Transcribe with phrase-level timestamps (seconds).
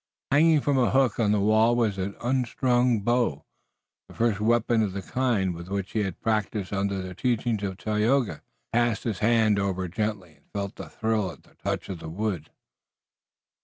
[0.31, 3.45] Hanging from a hook on the wall was an unstrung bow,
[4.07, 7.77] the first weapon of the kind with which he had practiced under the teaching of
[7.77, 8.41] Tayoga.
[8.73, 11.99] He passed his hand over it gently and felt a thrill at the touch of
[11.99, 12.49] the wood.